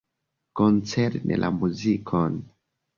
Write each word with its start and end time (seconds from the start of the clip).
Koncerne 0.59 1.39
la 1.45 1.53
muzikon. 1.61 2.45